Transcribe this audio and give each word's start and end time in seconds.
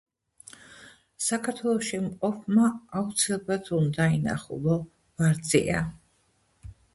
საქართველოში 1.25 1.99
მყოფმა 2.05 2.65
აუცილებლად 3.01 3.69
უნდა 3.81 4.09
ინახულო 4.17 4.79
ვარძია. 4.85 5.85